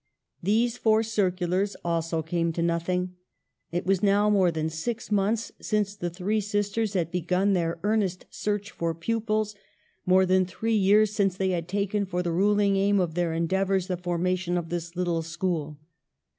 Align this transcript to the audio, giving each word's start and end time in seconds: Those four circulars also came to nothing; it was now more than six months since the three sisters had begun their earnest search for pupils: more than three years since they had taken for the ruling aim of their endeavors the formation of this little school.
Those 0.41 0.77
four 0.77 1.03
circulars 1.03 1.75
also 1.85 2.23
came 2.23 2.51
to 2.53 2.63
nothing; 2.63 3.17
it 3.71 3.85
was 3.85 4.01
now 4.01 4.31
more 4.31 4.49
than 4.49 4.67
six 4.67 5.11
months 5.11 5.51
since 5.61 5.95
the 5.95 6.09
three 6.09 6.41
sisters 6.41 6.93
had 6.93 7.11
begun 7.11 7.53
their 7.53 7.77
earnest 7.83 8.25
search 8.31 8.71
for 8.71 8.95
pupils: 8.95 9.53
more 10.07 10.25
than 10.25 10.43
three 10.47 10.73
years 10.73 11.13
since 11.13 11.37
they 11.37 11.49
had 11.51 11.67
taken 11.67 12.07
for 12.07 12.23
the 12.23 12.31
ruling 12.31 12.77
aim 12.77 12.99
of 12.99 13.13
their 13.13 13.31
endeavors 13.35 13.85
the 13.85 13.95
formation 13.95 14.57
of 14.57 14.69
this 14.69 14.95
little 14.95 15.21
school. 15.21 15.79